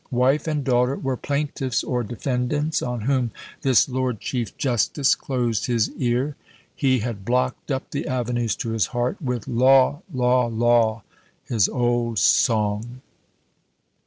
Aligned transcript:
Wife 0.09 0.47
and 0.47 0.63
daughter 0.63 0.95
were 0.95 1.15
plaintiffs 1.15 1.83
or 1.83 2.03
defendants 2.03 2.81
on 2.81 3.01
whom 3.01 3.29
this 3.61 3.87
lord 3.87 4.19
chief 4.19 4.57
justice 4.57 5.13
closed 5.13 5.67
his 5.67 5.91
ear: 5.91 6.35
he 6.75 7.01
had 7.01 7.23
blocked 7.23 7.69
up 7.69 7.91
the 7.91 8.07
avenues 8.07 8.55
to 8.55 8.71
his 8.71 8.87
heart 8.97 9.21
with 9.21 9.47
"Law! 9.47 10.01
Law! 10.11 10.47
Law!" 10.47 11.03
his 11.45 11.69
"old 11.69 12.17
song!" 12.17 13.01